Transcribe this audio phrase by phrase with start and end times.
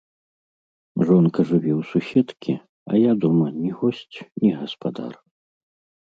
[1.09, 2.55] Жонка жыве ў суседкі,
[2.91, 5.13] а я дома ні госць, ні гаспадар.